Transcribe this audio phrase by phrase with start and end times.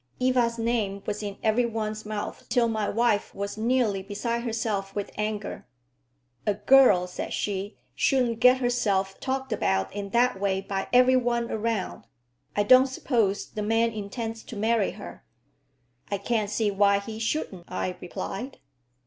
[0.19, 5.11] Eva's name was in every one's mouth, till my wife was nearly beside herself with
[5.15, 5.67] anger.
[6.47, 11.51] "A girl," said she, "shouldn't get herself talked about in that way by every one
[11.51, 12.07] all round.
[12.55, 15.23] I don't suppose the man intends to marry her."
[16.09, 18.57] "I can't see why he shouldn't," I replied.